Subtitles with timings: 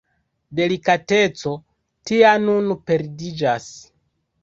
[0.59, 1.53] Delikateco
[2.11, 3.73] tia nun perdiĝas.